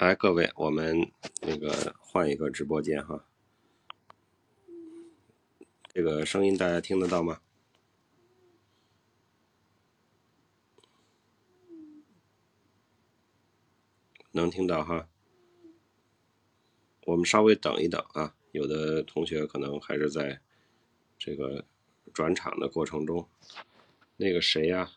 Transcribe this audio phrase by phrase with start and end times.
[0.00, 1.12] 来，各位，我们
[1.42, 3.26] 那个换一个直播间哈，
[5.92, 7.42] 这个声音大家听得到吗？
[14.30, 15.06] 能听到哈。
[17.04, 20.40] 我们稍微等一等啊，有的同学可能还是在
[21.18, 21.66] 这个
[22.14, 23.28] 转场的过程中。
[24.16, 24.92] 那个谁呀？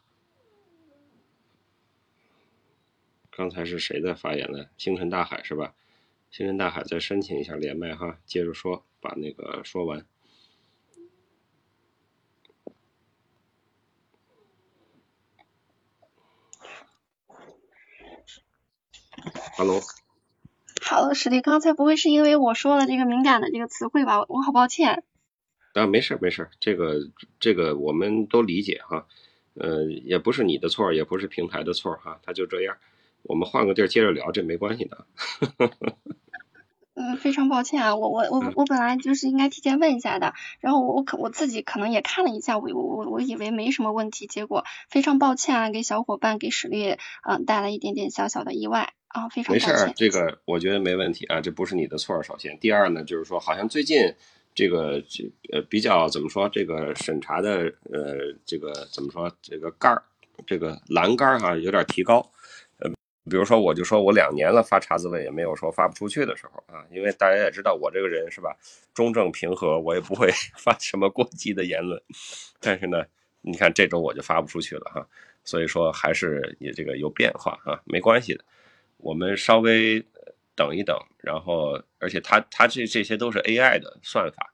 [3.36, 4.66] 刚才是谁在发言呢？
[4.78, 5.74] 星辰大海是吧？
[6.30, 10.06] 星辰大海再申请一下连麦哈，接着说，把那个说完。
[19.58, 19.82] Hello。
[20.82, 24.26] 好，师弟，刚才不会是因为我说了这个敏感的这个词汇吧？
[24.28, 25.04] 我好抱歉。
[25.74, 29.08] 啊，没事没事，这个这个我们都理解哈。
[29.56, 32.78] 呃，也不是你的错，也不是平台的错哈，他就这样。
[33.24, 35.06] 我们换个地儿接着聊，这没关系的。
[36.96, 52.22] 嗯，非常抱歉啊，我我我我本来就是应该提前问一下的，然后我我可我自己可能也看了一下，我我我我以为没什么问题，结果非常抱歉啊，给小伙伴给史力嗯带来一点点小小的意外啊，非常没事，这个我觉得没问题啊，这不是你的错。
[52.22, 54.14] 首先，第二呢，就是说好像最近
[54.54, 60.04] 这个这呃比较怎么说，这个审查的呃这个怎么说，这个杆儿
[60.46, 62.30] 这个栏杆哈有点提高。
[63.30, 68.54] 比如说，我就说我两年了发查字问也没有说发不出去的时候啊，因为大家也知道我这个人是吧，
[68.94, 72.02] 中正平和，我也不会 发什么过激的言论。
[72.60, 73.06] 但是呢，
[73.42, 75.08] 你看这周我就发不出去了哈，
[75.46, 78.44] 所以说还是也这个有变化啊，没关系的，
[78.98, 80.06] 我们稍微
[80.54, 84.54] 等一等，然后而且他他这这些都是 AI 的算法，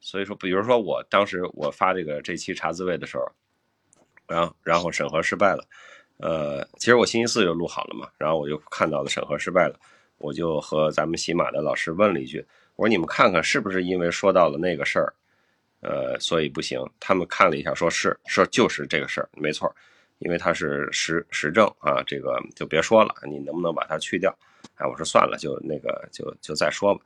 [0.00, 3.30] 所以说比如说我当时我发这个这期查字位的时候，
[4.26, 5.68] 然后然后审核失败了。
[6.18, 9.78] 呃，其实我星期四就录好了嘛，然后我就看到了审核失败了，
[10.18, 12.44] 我就和咱们喜马的老师问了一句，
[12.76, 15.14] 我说你们看看是不是因为说到了那个事儿，
[15.80, 16.84] 呃，所以不行。
[16.98, 19.72] 他们看了一下，说是说就是这个事儿，没错，
[20.18, 24.36] 因为它是实实证啊，这个就别说了，你能不能把它去掉？
[24.74, 27.00] 哎，我说算了，就那个就就再说吧。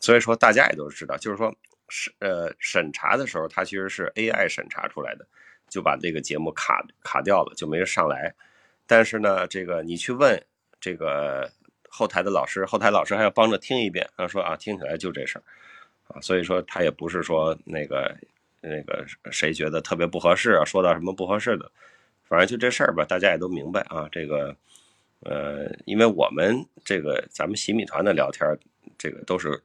[0.00, 1.54] 所以说大家也都知道，就是说
[1.88, 5.24] 审呃审查的时候，它其实是 AI 审查出来的，
[5.68, 8.34] 就把这个节目卡卡掉了，就没上来。
[8.86, 10.40] 但是呢，这个你去问
[10.80, 11.50] 这个
[11.88, 15.42] 后台的老师，后台老师还要帮着听一遍，他说啊，听起来就这事儿，
[16.08, 18.16] 啊，所以说他也不是说那个
[18.60, 21.68] 那个谁觉得特别不合适啊，说到什么不合适的，
[22.28, 24.08] 反正就这事儿吧，大家也都明白啊。
[24.12, 24.54] 这个
[25.20, 28.46] 呃，因为我们这个咱们洗米团的聊天，
[28.96, 29.60] 这个都是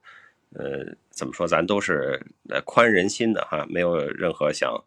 [0.56, 2.20] 呃怎么说，咱都是
[2.66, 4.84] 宽人心的哈，没有任何想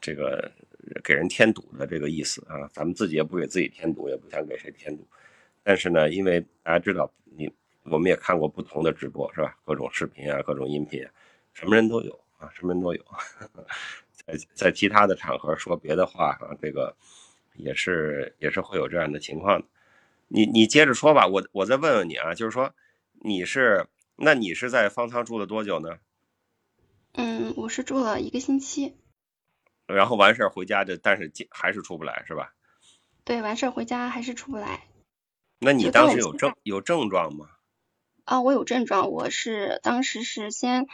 [0.00, 0.50] 这个。
[1.04, 5.06] 给人添堵的这个意思啊，咱们自己也不给自己添堵，也不想给谁添堵。
[5.62, 7.52] 但是呢，因为大家知道，你
[7.84, 9.56] 我们也看过不同的直播，是吧？
[9.64, 11.06] 各种视频啊，各种音频，
[11.52, 13.04] 什么人都有啊，什么人都有。
[14.26, 16.94] 在在其他的场合说别的话啊，这个
[17.54, 19.66] 也是也是会有这样的情况的。
[20.28, 22.74] 你你接着说吧，我我再问问你啊，就是说
[23.20, 25.98] 你是那你是在方舱住了多久呢？
[27.12, 28.94] 嗯，我是住了一个星期。
[29.88, 32.52] 然后完事儿回家就，但是还是出不来，是吧？
[33.24, 34.84] 对，完事儿回家还是出不来。
[35.58, 37.46] 那你当时有症有症状吗？
[38.24, 40.86] 啊，我有症状，我是当时是先，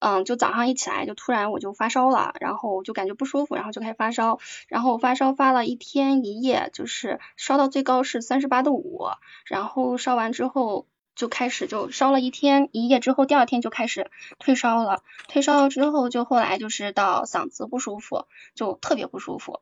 [0.00, 4.38] 嗯，就早上一起来就突然我就发烧了，然后我就感觉不舒服，然后就开始发烧，
[4.68, 9.06] 然后发烧发了一天一夜，就是烧到最高是三十八度五，
[9.46, 10.88] 然后烧完之后。
[11.14, 15.02] 就开始就烧了一天一夜之后，第二天就开始退烧了。
[15.28, 19.60] 退烧了之后，就后来就是到嗓子不舒服，就特别不舒服。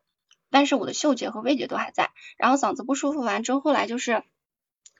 [0.50, 2.10] 但是我的嗅觉和味觉都还在。
[2.36, 4.22] 然后嗓子不舒服完之后，后来就是。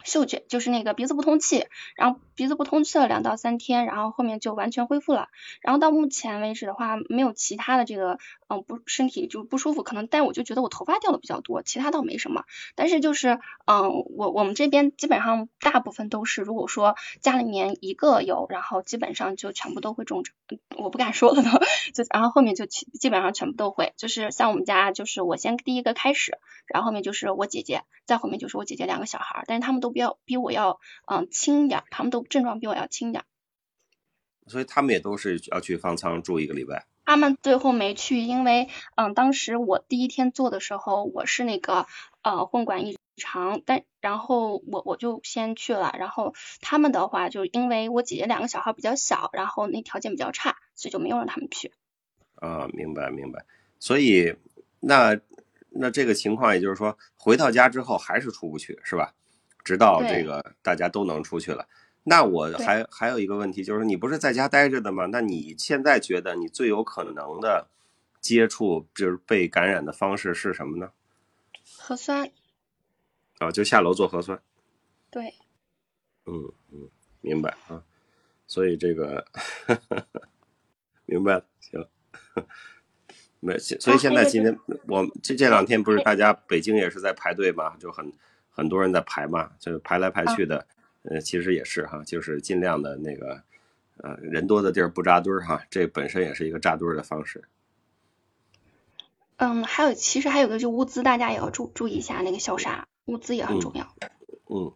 [0.03, 5.29] 嗅觉就是那个鼻子不通气，然后鼻子不通气了两到三天，然后后面就完全恢复了。
[5.61, 8.19] 然后到目前为止的话，没有其他的这个
[8.50, 12.44] 嗯不身体就不舒服，可能但我就觉得我头发掉的比较多，其他倒没什么。
[12.75, 20.32] 但是就是嗯我我们这边基本上大部分都是，如果说家里面一个有，然后基本上就全部都会中招。
[20.79, 21.50] 我不敢说了都，
[21.93, 23.93] 就然后后面就基本上全部都会。
[23.97, 29.91] 就是像我们家就是我先第一个开始，然后后面就是我姐姐，再后面就是我姐姐两个小孩，但是他们都。
[29.91, 33.25] 比较比我要嗯轻一点，他们都症状比我要轻一点，
[34.50, 36.85] 所以他们也都是要去方舱住一个礼拜。
[37.06, 41.87] 他们最后没去，因为嗯当时我第一天做的时候我是那个
[42.23, 51.73] 呃混管异常，但然后我我就先去了，然后他们的话就因为我姐姐两个小孩比较小，然后那条件比较差，所以就没有让他们去。
[52.37, 53.44] 啊，明白明白。
[53.79, 54.37] 所以
[54.81, 55.19] 那
[55.70, 59.14] 那这个情况也就是说回到家之后还是出不去是吧？
[59.64, 61.67] 直到这个大家都能出去了。
[62.11, 65.07] 那我还还有一个问题，就是你不是在家待着的吗？
[65.07, 67.69] 那你现在觉得你最有可能的
[68.21, 70.91] 接触就是被感染的方式是什么呢？
[71.79, 72.29] 核酸，
[73.39, 74.43] 啊，就下楼做核酸。
[75.09, 75.35] 对，
[76.27, 76.91] 嗯嗯，
[77.21, 77.85] 明白啊。
[78.49, 79.25] 所以这个
[81.07, 81.87] 明白了，行。
[83.39, 84.59] 没，所以现在今天
[84.89, 88.12] 我这这两天不是大家北京也是在排队嘛，就很
[88.51, 90.67] 很多人在排嘛，就排来排去的。
[91.02, 93.43] 呃，其实也是哈，就是尽量的那个，
[93.97, 97.44] 呃，人多的地儿不扎堆儿哈，这本身也是一个扎堆儿的方式。
[99.37, 103.94] 嗯，还有其实还有个就物资，大家也要注注意一下那个消杀，物资也很重要。
[104.49, 104.75] 嗯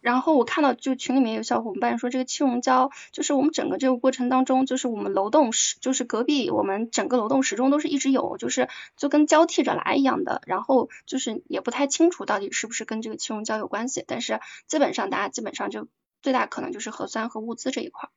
[0.00, 10.42] 然后我看到就群里面有小伙伴说，这个气溶胶就是我们整个这个过程当中，就是我们楼栋始，就是隔壁我们整个楼栋始终都是一直有，就是就跟交替着来一样的。
[10.46, 15.86] 然后就是也不太清楚到底是不是跟这个气溶胶有关系，但是基本上大家基本上就
[16.22, 18.08] 最大可能就是核酸和物资这一块。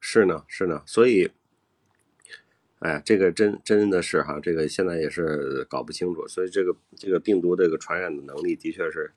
[0.00, 1.30] 是呢，是呢，所以，
[2.80, 9.14] 哎呀，这个真真的是哈，这个现在也是搞不清楚，所以这个这个病毒这个传染的能力的确是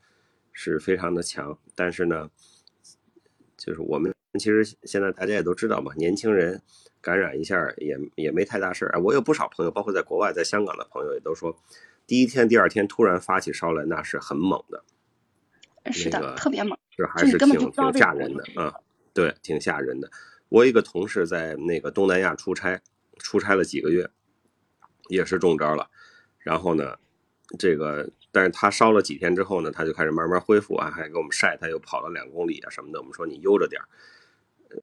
[0.59, 2.31] 是非常的强，但是呢，
[3.55, 6.59] 就是我们其实现在大家也都知道嘛，年轻人
[6.99, 8.89] 感染一下也也没太大事儿。
[8.93, 11.55] 哎，我有不少朋友，包括在国外，在香港的朋友也都说，
[12.07, 14.83] 第一天、第二天突然发起烧来，那是很猛的，
[15.91, 16.75] 是的，那个特别猛。
[16.89, 18.73] 是还是挺挺吓人的啊，
[19.13, 20.09] 对，挺吓人的。
[20.49, 22.81] 我有一个同事在那个东南亚出差，
[23.19, 24.09] 出差了几个月，
[25.07, 25.91] 也是中招了。
[26.39, 26.97] 然后呢，
[27.57, 32.99] 这个但是他烧了几天之后呢，他就开始慢慢恢复啊，还给我们晒，他又跑了两公里啊什么的。
[32.99, 33.87] 我们说你悠着点儿。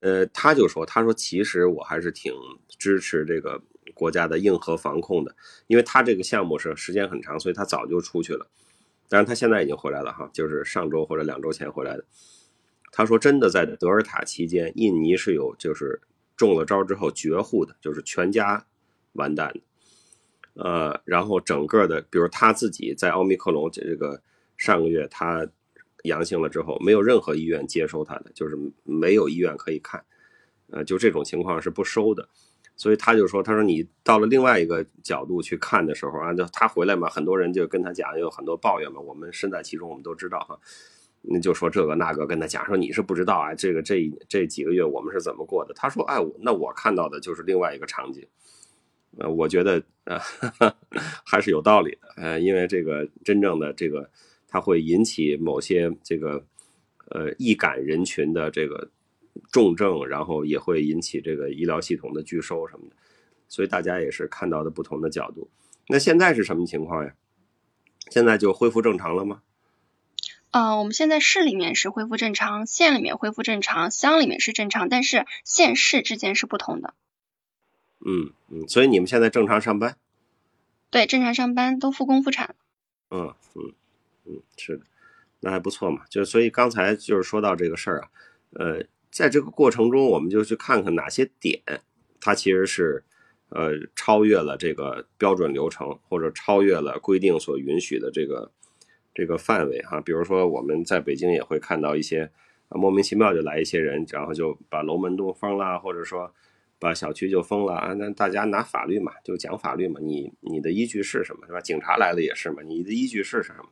[0.01, 2.33] 呃，他就说，他说其实我还是挺
[2.79, 3.61] 支持这个
[3.93, 8.47] 国家的硬核防控的，因为他这个项目是时间很长，所以他早就出去了。
[9.11, 12.05] 但是他现在已经回来了哈，就是上周或者两周前回来的。
[12.91, 16.01] 他说，真的在德尔塔期间，印尼是有就是
[16.35, 18.67] 中了招之后绝户的，就是全家
[19.13, 19.61] 完蛋的。
[20.55, 24.23] 呃，然后整个的，比如他自己在奥密克戎这个
[24.57, 25.47] 上个月他
[26.05, 30.05] 阳性了之后，没有任何医院接收他的，就是没有医院可以看，
[30.71, 32.29] 呃，就这种情况是不收的。
[32.77, 40.59] 所以他就说，他说你到了另外一个角度去看的时候啊，就他回来嘛，很多人就跟他讲，有很多抱怨嘛，我们身在其中，我们都知道哈。
[41.23, 45.73] 那就说这个那个，跟他讲说你是不知道啊，这个这这几个月我们是怎么过的？
[45.75, 48.27] 他说，哎，那我看到的就是另外一个场景。
[49.19, 50.19] 呃，我觉得呃
[51.25, 54.11] 还是有道理的，呃，因为这个真正的这个
[54.49, 56.45] 它会引起某些这个
[57.11, 58.91] 呃易感人群的这个
[59.53, 62.97] 重症，然后也会引起这个医疗系统的拒收什么的，
[63.49, 65.49] 所以大家也是看到的不同的角度。
[65.89, 67.15] 那现在是什么情况呀？
[68.11, 69.43] 现在就恢复正常了吗？
[70.51, 76.95] 嗯，我们现在市里面是恢复正常，县里面恢复正常，乡里面是正常，但是县市之间是不同的。
[78.05, 79.97] 嗯嗯，所以你们现在正常上班？
[80.91, 82.55] 对，正常上班都复工复产。
[83.11, 83.73] 嗯嗯
[84.27, 84.85] 嗯，是的，
[85.41, 86.03] 那还不错嘛。
[86.11, 88.09] 就所以刚才就是说到这个事儿啊，
[88.53, 91.63] 呃，在这个过程中，我们就去看看哪些点，
[92.21, 93.03] 它其实是
[93.49, 98.53] 呃超越了这个标准流程，或者超越了规定所允许的这个
[99.15, 100.01] 这个范围哈。
[100.01, 102.31] 比如说我们在北京也会看到一些
[102.69, 106.35] 啊莫名其妙就来一些人，然后就把楼门都封了，或者说。
[106.85, 107.95] 把小区就封了啊！
[107.95, 109.99] 那大家拿法律嘛，就讲法律嘛。
[110.03, 111.59] 你你的依据是什么，是吧？
[111.59, 113.65] 警察来了也是嘛，你的依据是什么？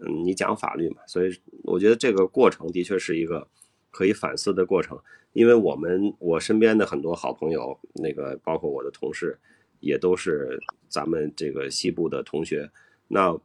[0.00, 0.96] 嗯，你讲法律嘛。
[1.06, 3.46] 所以我觉得这个过程的确是一个
[3.90, 4.98] 可以反思的过程。
[5.34, 9.38] 因为我们我身边的很多好朋友，那个包括我的同事，
[9.80, 10.58] 也都是
[10.88, 12.70] 咱们这个西部的同学。
[13.08, 13.38] 那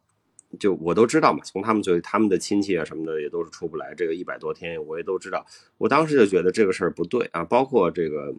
[0.57, 3.93] 就我都知道嘛，从他们嘴里，他们的亲戚啊什么的也都是出不来。
[3.93, 5.45] 这个一百多天，我也都知道。
[5.77, 8.33] 我当时就觉得这个事儿不对啊，包括这个。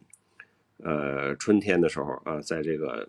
[0.85, 3.09] 呃，春天的时候啊，在这个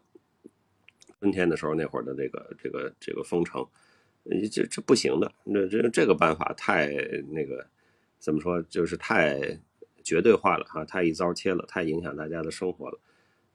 [1.20, 3.64] 春天的时候，那会儿的这个这个这个封城，
[4.52, 6.88] 这这不行的，这这这个办法太
[7.32, 7.68] 那个
[8.18, 9.60] 怎么说，就是太
[10.04, 13.00] 绝对化了哈，太一刀切了，太影响大家的生活了，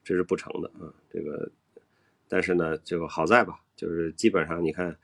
[0.01, 0.93] 这是不成的啊。
[1.11, 1.51] 这个，
[2.29, 4.97] 但是呢，就好在吧，就是基本上你看，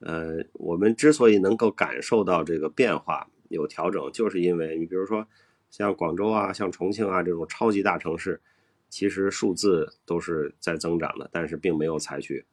[0.00, 5.26] 呃，我们之所以能够感受到这个变化有调整，就是因为你比如说
[5.70, 8.42] 像广州啊，像重庆啊这种超级大城市。
[8.88, 12.44] 其实数字都是在增长的，但是并没有采取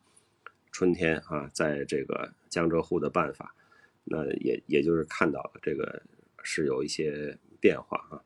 [0.71, 3.55] 春天啊，在这个江浙沪的办法，
[4.03, 6.01] 那也也就是看到了这个
[6.43, 8.21] 是有一些变化啊，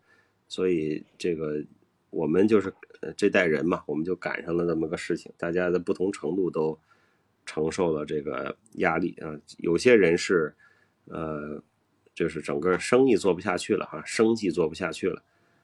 [0.47, 1.63] 所以这个
[2.09, 2.73] 我们就是
[3.15, 6.77] 这代人嘛，我们就赶上了这么个事情，大家的不同程度都
[7.45, 9.39] 承受了这个压力啊。
[9.59, 10.53] 有些人是
[11.05, 11.61] 呃，
[12.15, 15.23] 就是整个生意做不下去了哈，生计做不下去了。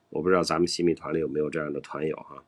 [0.10, 2.44] 我不知道咱们新米团里有没有这样的团友哈。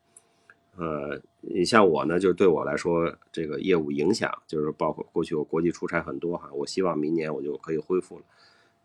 [0.77, 8.25] 呃，你像我呢，就是对我来说，这个业务影响就是包括过去我国际出差很多哈，我希望明年我就可以恢复了。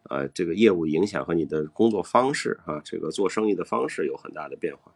[0.05, 4.93] 呃，这个业务影响和你的工作方式哈，这个做生意的方式有很大的变化。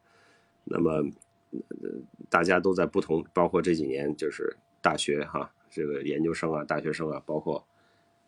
[0.65, 1.05] 那么，
[2.29, 7.63] 大家都在不同，包括这几年就是大学哈，这个研究生啊、大学生啊，包括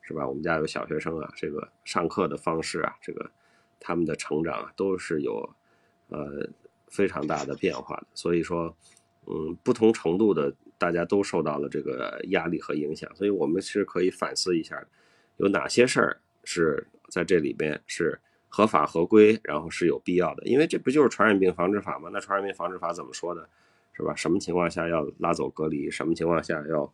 [0.02, 0.28] 是吧？
[0.28, 3.30] 我们家有小学生啊，这个上课的方式啊，这个
[3.80, 5.54] 他们的成长，都是有
[6.08, 6.48] 呃。
[6.90, 8.74] 非常大的变化的，所以说，
[9.26, 14.82] 嗯，不同程度的大家都受到了这个压力和影响，所以我们是可以反思一下，
[15.36, 18.18] 有哪些事儿是在这里边是
[18.48, 22.08] 合法合规，然后是有必要的，因为这不就是传染病防治法吗？
[22.10, 23.46] 那传染病防治法怎么说的，
[23.92, 24.14] 是吧？
[24.16, 25.90] 什么情况下要拉走隔离？
[25.90, 26.90] 什么情况下要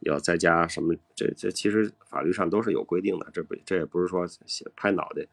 [0.00, 0.68] 要在家？
[0.68, 0.94] 什么？
[1.14, 4.26] 这这其实法律上都是有规定的，这不这也不是说
[4.76, 5.26] 拍脑袋。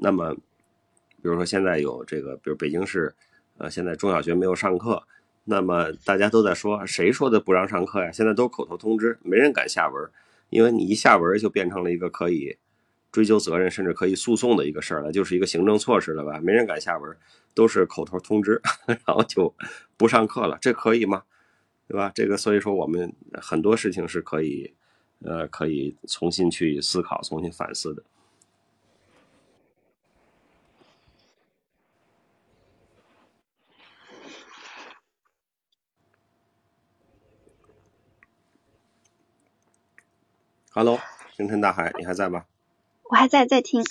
[0.00, 0.36] 那么。
[1.22, 3.14] 比如说现在有这个，比如北京市，
[3.58, 5.02] 呃，现在中小学没有上课，
[5.44, 8.10] 那么大家都在说，谁说的不让上课呀？
[8.10, 10.10] 现在都口头通知，没人敢下文，
[10.48, 12.56] 因为你一下文就变成了一个可以
[13.12, 16.40] 追究责任，甚至可以诉讼的一个事儿了，就是一个行政措施了吧？
[16.42, 17.14] 没人敢下文，
[17.52, 19.54] 都是口头通知， 然后就
[19.98, 21.24] 不上课了，这可以吗？
[21.86, 22.10] 对吧？
[22.14, 24.72] 这个所以说我们很多事情是可以，
[25.22, 28.02] 呃，可以重新去思考、重新反思的。
[40.82, 40.98] Hello，
[41.36, 42.46] 星辰大海，你还在吗？
[43.02, 43.84] 我还在，在听。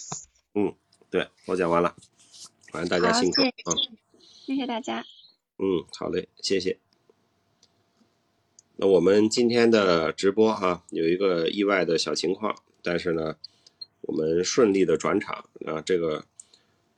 [0.55, 0.73] 嗯，
[1.11, 1.95] 对我讲完了，
[2.71, 5.05] 反正大家辛苦，嗯，谢谢大家。
[5.59, 6.79] 嗯，好嘞，谢谢。
[8.77, 13.35] 那我们今天的直播哈，有一个意外的小情况，但是呢，
[14.01, 16.25] 我们顺利的转场啊，这个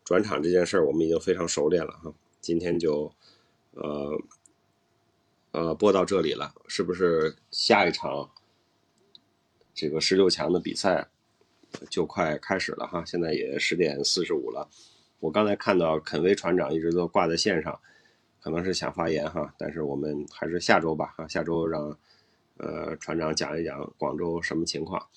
[0.05, 2.13] 转场这件事儿我们已经非常熟练了哈。
[2.39, 3.13] 今天就
[3.71, 4.17] 呃
[5.51, 8.31] 呃播到这里了，是不是下一场？
[9.73, 11.07] 这个十六强的比赛
[11.89, 14.67] 就快开始了哈，现在也十点四十五了。
[15.19, 17.79] 我刚才看到肯威船长一直都挂在线上，
[18.41, 21.97] 可能是想发言哈，但是我们还是下周吧哈，下周让
[22.57, 25.07] 呃船长讲一讲广州什么情况。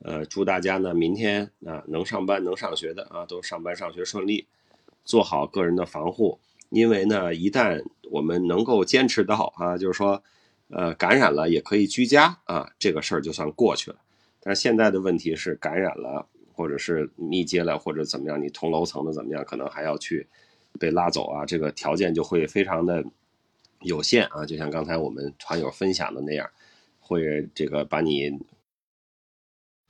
[0.00, 4.46] 呃，祝大家呢明天啊能上班能上学的啊都上班上学顺利，
[5.04, 10.22] 做好个人的防护，因为呢一旦我们能够坚持到啊，就是说。
[10.70, 13.96] 呃，感染了也可以居家啊，这个事儿就算过去了。
[14.40, 20.26] 但是现在的问题是，感染了或者是密接了或者怎么样，你同楼层的怎么样，可能还要去
[20.78, 23.02] 被拉走啊，这个条件就会非常的
[23.80, 24.44] 有限啊。
[24.44, 26.48] 就像刚才我们团友分享的那样，
[27.00, 28.38] 会这个把你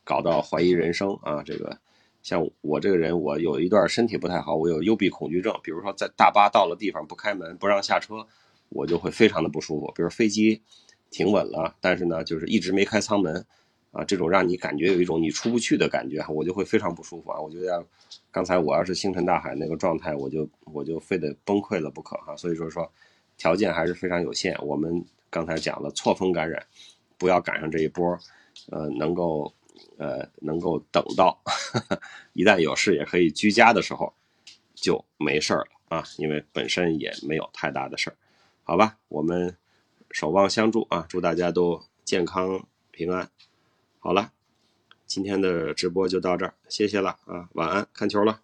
[0.04, 1.42] 搞到怀疑人生啊。
[1.42, 1.76] 这个
[2.22, 8.26] 像我这个人，我有一段身体不太好，我有幽闭恐惧症，比如说在大巴到了地方不开门，不让下车。
[8.70, 10.62] 我就会非常的不舒服，比如飞机
[11.10, 13.44] 停稳了，但是呢，就是一直没开舱门，
[13.92, 17.40] 啊，这种让你感觉有一种你出不去的感觉，我就会非常不舒服啊。
[17.40, 17.84] 我觉得
[18.30, 22.36] 刚才我要是星辰大海那个状态，我就我就非得崩溃了不可哈。
[22.36, 22.90] 所以说说
[23.36, 24.56] 条件还是非常有限。
[24.60, 26.62] 我们刚才讲了错峰感染，
[27.16, 28.18] 不要赶上这一波，
[28.70, 29.52] 呃，能够
[29.96, 31.40] 呃能够等到
[32.34, 34.12] 一旦有事也可以居家的时候
[34.74, 38.16] 就没事儿了啊，因为本身也没有太大的事儿。
[38.68, 39.56] 好吧，我们
[40.10, 41.06] 守望相助啊！
[41.08, 43.30] 祝大家都健康平安。
[43.98, 44.32] 好了，
[45.06, 47.48] 今天的直播就到这儿，谢谢了啊！
[47.54, 48.42] 晚安，看球了。